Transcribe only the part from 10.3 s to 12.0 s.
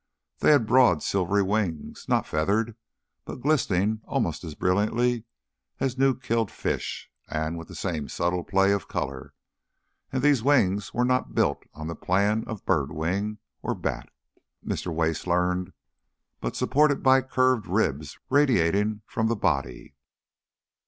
wings were not built on the